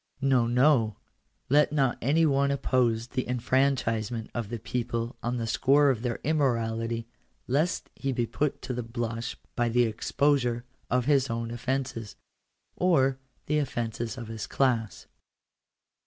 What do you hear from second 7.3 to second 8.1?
lest